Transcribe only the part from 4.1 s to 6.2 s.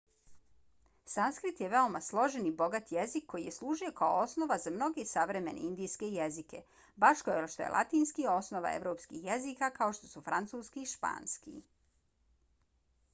osnova za mnoge savremene indijske